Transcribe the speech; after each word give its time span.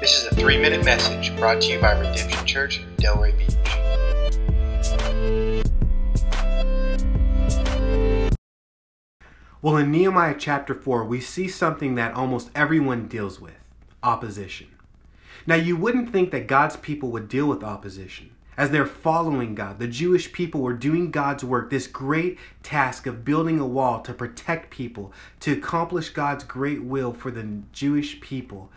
This 0.00 0.16
is 0.16 0.32
a 0.32 0.34
three 0.34 0.56
minute 0.56 0.82
message 0.82 1.36
brought 1.36 1.60
to 1.60 1.72
you 1.72 1.78
by 1.78 1.92
Redemption 1.92 2.46
Church, 2.46 2.80
Delray 2.96 3.36
Beach. 3.36 3.54
Well, 9.60 9.76
in 9.76 9.90
Nehemiah 9.90 10.36
chapter 10.38 10.74
4, 10.74 11.04
we 11.04 11.20
see 11.20 11.48
something 11.48 11.96
that 11.96 12.14
almost 12.14 12.48
everyone 12.54 13.08
deals 13.08 13.42
with 13.42 13.62
opposition. 14.02 14.68
Now, 15.46 15.56
you 15.56 15.76
wouldn't 15.76 16.10
think 16.10 16.30
that 16.30 16.46
God's 16.46 16.76
people 16.76 17.10
would 17.10 17.28
deal 17.28 17.46
with 17.46 17.62
opposition. 17.62 18.30
As 18.56 18.70
they're 18.70 18.86
following 18.86 19.54
God, 19.54 19.78
the 19.78 19.86
Jewish 19.86 20.32
people 20.32 20.62
were 20.62 20.72
doing 20.72 21.10
God's 21.10 21.44
work, 21.44 21.68
this 21.68 21.86
great 21.86 22.38
task 22.62 23.06
of 23.06 23.22
building 23.22 23.60
a 23.60 23.66
wall 23.66 24.00
to 24.00 24.14
protect 24.14 24.70
people, 24.70 25.12
to 25.40 25.52
accomplish 25.52 26.08
God's 26.08 26.44
great 26.44 26.82
will 26.82 27.12
for 27.12 27.30
the 27.30 27.60
Jewish 27.72 28.22
people. 28.22 28.70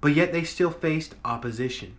But 0.00 0.14
yet 0.14 0.32
they 0.32 0.44
still 0.44 0.70
faced 0.70 1.14
opposition. 1.24 1.96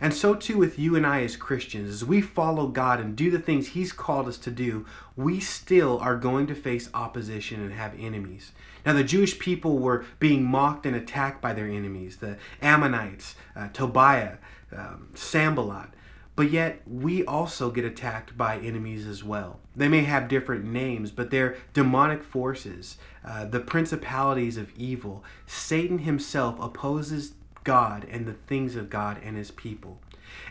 And 0.00 0.14
so 0.14 0.34
too 0.34 0.56
with 0.56 0.78
you 0.78 0.94
and 0.94 1.06
I 1.06 1.22
as 1.22 1.36
Christians, 1.36 1.90
as 1.90 2.04
we 2.04 2.20
follow 2.20 2.68
God 2.68 3.00
and 3.00 3.16
do 3.16 3.30
the 3.30 3.40
things 3.40 3.68
He's 3.68 3.92
called 3.92 4.28
us 4.28 4.38
to 4.38 4.50
do, 4.50 4.86
we 5.16 5.40
still 5.40 5.98
are 5.98 6.16
going 6.16 6.46
to 6.46 6.54
face 6.54 6.88
opposition 6.94 7.60
and 7.60 7.72
have 7.72 7.98
enemies. 7.98 8.52
Now, 8.86 8.92
the 8.92 9.04
Jewish 9.04 9.38
people 9.38 9.78
were 9.78 10.04
being 10.18 10.44
mocked 10.44 10.86
and 10.86 10.94
attacked 10.94 11.42
by 11.42 11.52
their 11.52 11.66
enemies, 11.66 12.18
the 12.18 12.38
Ammonites, 12.62 13.34
uh, 13.56 13.68
Tobiah, 13.72 14.36
um, 14.74 15.08
Sanballat. 15.14 15.88
But 16.36 16.52
yet, 16.52 16.82
we 16.86 17.24
also 17.24 17.72
get 17.72 17.84
attacked 17.84 18.38
by 18.38 18.58
enemies 18.58 19.06
as 19.06 19.24
well. 19.24 19.58
They 19.74 19.88
may 19.88 20.04
have 20.04 20.28
different 20.28 20.64
names, 20.64 21.10
but 21.10 21.30
they're 21.30 21.56
demonic 21.72 22.22
forces, 22.22 22.96
uh, 23.24 23.44
the 23.46 23.58
principalities 23.58 24.56
of 24.56 24.70
evil. 24.76 25.24
Satan 25.46 25.98
himself 25.98 26.56
opposes 26.60 27.34
God 27.68 28.06
and 28.10 28.24
the 28.24 28.32
things 28.32 28.76
of 28.76 28.88
God 28.88 29.20
and 29.22 29.36
his 29.36 29.50
people. 29.50 29.98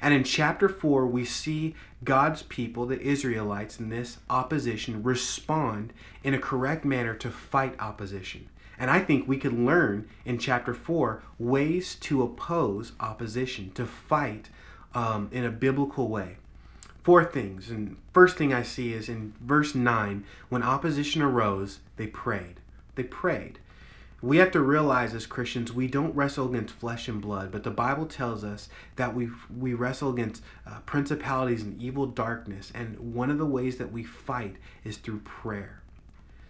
And 0.03 0.13
in 0.13 0.23
chapter 0.23 0.69
4, 0.69 1.07
we 1.07 1.25
see 1.25 1.73
God's 2.03 2.43
people, 2.43 2.85
the 2.85 3.01
Israelites, 3.01 3.79
in 3.79 3.89
this 3.89 4.19
opposition 4.29 5.01
respond 5.01 5.93
in 6.23 6.35
a 6.35 6.39
correct 6.39 6.85
manner 6.85 7.15
to 7.15 7.31
fight 7.31 7.73
opposition. 7.79 8.49
And 8.77 8.91
I 8.91 8.99
think 8.99 9.27
we 9.27 9.37
could 9.37 9.57
learn 9.57 10.07
in 10.25 10.37
chapter 10.37 10.75
4 10.75 11.23
ways 11.39 11.95
to 12.01 12.21
oppose 12.21 12.91
opposition, 12.99 13.71
to 13.71 13.87
fight 13.87 14.49
um, 14.93 15.29
in 15.31 15.43
a 15.43 15.49
biblical 15.49 16.09
way. 16.09 16.37
Four 17.01 17.25
things. 17.25 17.71
And 17.71 17.97
first 18.13 18.37
thing 18.37 18.53
I 18.53 18.61
see 18.61 18.93
is 18.93 19.09
in 19.09 19.33
verse 19.41 19.73
9, 19.73 20.23
when 20.49 20.61
opposition 20.61 21.23
arose, 21.23 21.79
they 21.95 22.05
prayed. 22.05 22.59
They 22.93 23.03
prayed. 23.03 23.57
We 24.19 24.37
have 24.37 24.49
to 24.51 24.61
realize 24.61 25.13
as 25.13 25.27
Christians, 25.27 25.71
we 25.71 25.87
don't 25.87 26.15
wrestle 26.15 26.49
against 26.49 26.73
flesh 26.73 27.07
and 27.07 27.21
blood, 27.21 27.51
but 27.51 27.63
the 27.63 27.69
Bible 27.69 28.07
tells 28.07 28.43
us 28.43 28.67
that 28.95 29.13
we 29.13 29.29
we 29.55 29.75
wrestle 29.75 30.09
against 30.09 30.41
uh, 30.65 30.79
principalities 30.87 31.61
and 31.61 31.79
evil 31.79 32.07
darkness, 32.07 32.71
and 32.73 33.13
one 33.13 33.29
of 33.29 33.37
the 33.37 33.45
ways 33.45 33.77
that 33.77 33.91
we 33.91 34.03
fight 34.03 34.55
is 34.83 34.97
through 34.97 35.19
prayer. 35.19 35.83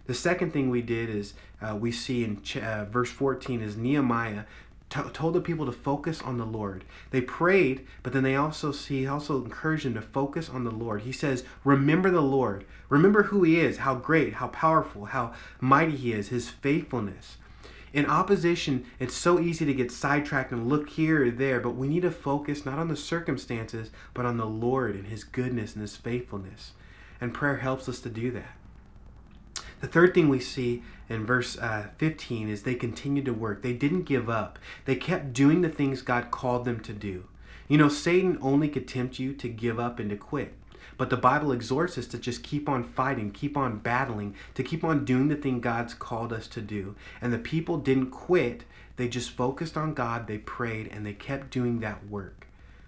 The 0.06 0.14
second 0.14 0.54
thing 0.54 0.70
we 0.70 0.80
did 0.80 1.10
is 1.10 1.34
uh, 1.60 1.76
we 1.76 1.92
see 1.92 2.24
in 2.24 2.40
ch- 2.40 2.56
uh, 2.56 2.86
verse 2.86 3.10
14 3.10 3.60
is 3.60 3.76
Nehemiah 3.76 4.44
t- 4.88 5.02
told 5.12 5.34
the 5.34 5.40
people 5.42 5.66
to 5.66 5.72
focus 5.72 6.22
on 6.22 6.38
the 6.38 6.46
Lord. 6.46 6.84
They 7.10 7.20
prayed, 7.20 7.86
but 8.02 8.14
then 8.14 8.22
they 8.22 8.34
also 8.34 8.72
he 8.72 9.06
also 9.06 9.44
encouraged 9.44 9.84
them 9.84 9.92
to 9.92 10.00
focus 10.00 10.48
on 10.48 10.64
the 10.64 10.70
Lord. 10.70 11.02
He 11.02 11.12
says, 11.12 11.44
"Remember 11.64 12.10
the 12.10 12.22
Lord. 12.22 12.64
Remember 12.88 13.24
who 13.24 13.42
He 13.42 13.60
is, 13.60 13.76
how 13.78 13.94
great, 13.94 14.34
how 14.34 14.48
powerful, 14.48 15.04
how 15.04 15.34
mighty 15.60 15.96
He 15.96 16.14
is, 16.14 16.28
His 16.28 16.48
faithfulness." 16.48 17.36
In 17.92 18.06
opposition, 18.06 18.84
it's 18.98 19.14
so 19.14 19.40
easy 19.40 19.64
to 19.64 19.74
get 19.74 19.90
sidetracked 19.90 20.52
and 20.52 20.68
look 20.68 20.90
here 20.90 21.26
or 21.26 21.30
there, 21.30 21.60
but 21.60 21.76
we 21.76 21.88
need 21.88 22.02
to 22.02 22.10
focus 22.10 22.66
not 22.66 22.78
on 22.78 22.88
the 22.88 22.96
circumstances, 22.96 23.90
but 24.14 24.26
on 24.26 24.36
the 24.36 24.46
Lord 24.46 24.94
and 24.94 25.06
His 25.06 25.24
goodness 25.24 25.74
and 25.74 25.82
His 25.82 25.96
faithfulness. 25.96 26.72
And 27.20 27.34
prayer 27.34 27.56
helps 27.56 27.88
us 27.88 28.00
to 28.00 28.10
do 28.10 28.30
that. 28.32 28.56
The 29.80 29.86
third 29.86 30.12
thing 30.12 30.28
we 30.28 30.40
see 30.40 30.82
in 31.08 31.24
verse 31.24 31.56
uh, 31.56 31.88
15 31.98 32.48
is 32.48 32.62
they 32.62 32.74
continued 32.74 33.24
to 33.26 33.32
work. 33.32 33.62
They 33.62 33.72
didn't 33.72 34.02
give 34.02 34.28
up, 34.28 34.58
they 34.84 34.96
kept 34.96 35.32
doing 35.32 35.62
the 35.62 35.68
things 35.68 36.02
God 36.02 36.30
called 36.30 36.64
them 36.64 36.80
to 36.80 36.92
do. 36.92 37.24
You 37.68 37.78
know, 37.78 37.88
Satan 37.88 38.38
only 38.40 38.68
could 38.68 38.88
tempt 38.88 39.18
you 39.18 39.34
to 39.34 39.48
give 39.48 39.78
up 39.78 39.98
and 39.98 40.10
to 40.10 40.16
quit. 40.16 40.54
But 40.96 41.10
the 41.10 41.16
Bible 41.16 41.52
exhorts 41.52 41.98
us 41.98 42.06
to 42.08 42.18
just 42.18 42.42
keep 42.42 42.68
on 42.68 42.84
fighting, 42.84 43.30
keep 43.30 43.56
on 43.56 43.78
battling, 43.78 44.34
to 44.54 44.62
keep 44.62 44.82
on 44.82 45.04
doing 45.04 45.28
the 45.28 45.36
thing 45.36 45.60
God's 45.60 45.94
called 45.94 46.32
us 46.32 46.46
to 46.48 46.60
do. 46.60 46.96
And 47.20 47.32
the 47.32 47.38
people 47.38 47.78
didn't 47.78 48.10
quit, 48.10 48.64
they 48.96 49.08
just 49.08 49.30
focused 49.30 49.76
on 49.76 49.94
God, 49.94 50.26
they 50.26 50.38
prayed, 50.38 50.88
and 50.88 51.04
they 51.04 51.12
kept 51.12 51.50
doing 51.50 51.80
that 51.80 52.08
work. 52.08 52.46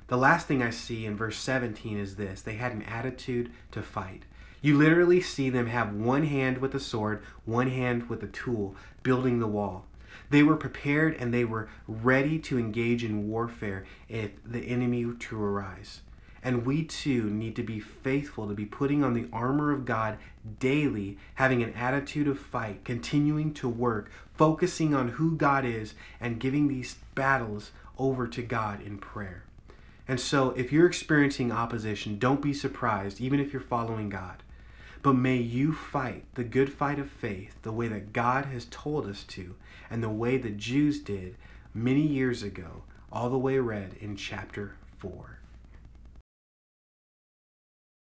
The 0.08 0.16
last 0.16 0.48
thing 0.48 0.60
I 0.60 0.70
see 0.70 1.06
in 1.06 1.16
verse 1.16 1.38
17 1.38 1.96
is 1.96 2.16
this 2.16 2.42
they 2.42 2.54
had 2.54 2.72
an 2.72 2.82
attitude 2.82 3.52
to 3.70 3.82
fight. 3.82 4.24
You 4.60 4.76
literally 4.76 5.20
see 5.20 5.48
them 5.48 5.66
have 5.66 5.94
one 5.94 6.24
hand 6.24 6.58
with 6.58 6.74
a 6.74 6.80
sword, 6.80 7.22
one 7.44 7.70
hand 7.70 8.08
with 8.08 8.22
a 8.22 8.26
tool, 8.26 8.74
building 9.02 9.38
the 9.38 9.46
wall. 9.46 9.86
They 10.28 10.42
were 10.42 10.56
prepared 10.56 11.14
and 11.14 11.32
they 11.32 11.44
were 11.44 11.68
ready 11.86 12.38
to 12.40 12.58
engage 12.58 13.04
in 13.04 13.28
warfare 13.28 13.84
if 14.08 14.32
the 14.44 14.60
enemy 14.60 15.06
to 15.18 15.42
arise. 15.42 16.00
And 16.42 16.64
we 16.64 16.84
too 16.84 17.24
need 17.24 17.54
to 17.56 17.62
be 17.62 17.80
faithful 17.80 18.48
to 18.48 18.54
be 18.54 18.64
putting 18.64 19.04
on 19.04 19.12
the 19.12 19.28
armor 19.32 19.72
of 19.72 19.84
God 19.84 20.16
daily, 20.58 21.18
having 21.34 21.62
an 21.62 21.74
attitude 21.74 22.26
of 22.26 22.38
fight, 22.38 22.84
continuing 22.84 23.52
to 23.54 23.68
work, 23.68 24.10
focusing 24.34 24.94
on 24.94 25.08
who 25.08 25.36
God 25.36 25.64
is, 25.64 25.94
and 26.18 26.40
giving 26.40 26.68
these 26.68 26.96
battles 27.14 27.72
over 27.98 28.26
to 28.26 28.42
God 28.42 28.80
in 28.82 28.98
prayer. 28.98 29.44
And 30.08 30.18
so, 30.18 30.50
if 30.50 30.72
you're 30.72 30.86
experiencing 30.86 31.52
opposition, 31.52 32.18
don't 32.18 32.42
be 32.42 32.54
surprised, 32.54 33.20
even 33.20 33.38
if 33.38 33.52
you're 33.52 33.60
following 33.60 34.08
God. 34.08 34.42
But 35.02 35.14
may 35.14 35.36
you 35.36 35.72
fight 35.72 36.24
the 36.34 36.44
good 36.44 36.72
fight 36.72 36.98
of 36.98 37.10
faith 37.10 37.54
the 37.62 37.72
way 37.72 37.88
that 37.88 38.12
God 38.12 38.46
has 38.46 38.66
told 38.70 39.06
us 39.06 39.24
to, 39.24 39.54
and 39.90 40.02
the 40.02 40.08
way 40.08 40.36
the 40.36 40.50
Jews 40.50 41.00
did 41.00 41.36
many 41.72 42.06
years 42.06 42.42
ago, 42.42 42.82
all 43.12 43.30
the 43.30 43.38
way 43.38 43.58
read 43.58 43.94
in 44.00 44.16
chapter 44.16 44.74
4. 44.98 45.39